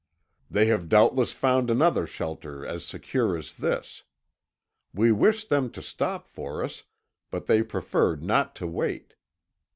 [0.49, 4.01] They have doubtless found another shelter as secure as this.
[4.95, 6.85] We wished them to stop for us,
[7.29, 9.13] but they preferred not to wait.